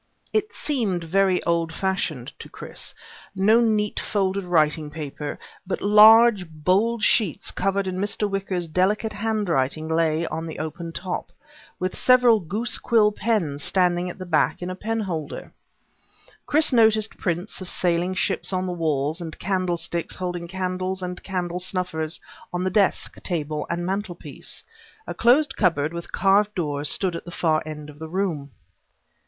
It 0.33 0.51
seemed 0.51 1.03
very 1.03 1.43
old 1.43 1.71
fashioned, 1.71 2.33
to 2.39 2.49
Chris 2.49 2.95
no 3.35 3.61
neat 3.61 3.99
folded 3.99 4.45
writing 4.45 4.89
paper, 4.89 5.37
but 5.67 5.79
large 5.79 6.49
bold 6.49 7.03
sheets 7.03 7.51
covered 7.51 7.85
in 7.85 7.99
Mr. 7.99 8.27
Wicker's 8.27 8.67
delicate 8.67 9.13
handwriting 9.13 9.87
lay 9.87 10.25
on 10.25 10.47
the 10.47 10.57
open 10.57 10.91
top, 10.91 11.31
with 11.77 11.95
several 11.95 12.39
goose 12.39 12.79
quill 12.79 13.11
pens 13.11 13.63
standing 13.63 14.09
at 14.09 14.17
the 14.17 14.25
back 14.25 14.63
in 14.63 14.71
a 14.71 14.75
penholder. 14.75 15.53
Chris 16.47 16.73
noticed 16.73 17.19
prints 17.19 17.61
of 17.61 17.69
sailing 17.69 18.15
ships 18.15 18.51
on 18.51 18.65
the 18.65 18.73
walls, 18.73 19.21
and 19.21 19.37
candlesticks 19.37 20.15
holding 20.15 20.47
candles 20.47 21.03
and 21.03 21.21
candle 21.21 21.59
snuffers 21.59 22.19
on 22.51 22.63
the 22.63 22.71
desk, 22.71 23.21
table, 23.21 23.67
and 23.69 23.85
mantelpiece. 23.85 24.63
A 25.05 25.13
closed 25.13 25.55
cupboard 25.55 25.93
with 25.93 26.11
carved 26.11 26.55
doors 26.55 26.89
stood 26.89 27.15
at 27.15 27.23
the 27.25 27.29
far 27.29 27.61
end 27.67 27.87
of 27.87 27.99
the 27.99 28.09
room. 28.09 28.49